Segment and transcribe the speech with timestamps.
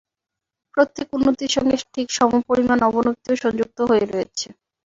[0.77, 4.47] প্রত্যেক উন্নতির সঙ্গে ঠিক সমপরিমাণ অবনতিও সংযুক্ত হয়ে রয়েছে।